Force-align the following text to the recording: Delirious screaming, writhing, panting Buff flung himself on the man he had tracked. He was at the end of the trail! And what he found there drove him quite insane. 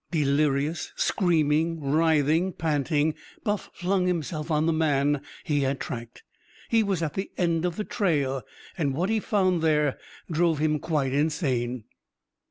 Delirious 0.09 0.91
screaming, 0.95 1.79
writhing, 1.79 2.53
panting 2.53 3.13
Buff 3.43 3.69
flung 3.71 4.07
himself 4.07 4.49
on 4.49 4.65
the 4.65 4.73
man 4.73 5.21
he 5.43 5.59
had 5.59 5.79
tracked. 5.79 6.23
He 6.69 6.81
was 6.81 7.03
at 7.03 7.13
the 7.13 7.29
end 7.37 7.65
of 7.65 7.75
the 7.75 7.83
trail! 7.83 8.41
And 8.79 8.95
what 8.95 9.09
he 9.11 9.19
found 9.19 9.61
there 9.61 9.99
drove 10.31 10.57
him 10.57 10.79
quite 10.79 11.13
insane. 11.13 11.83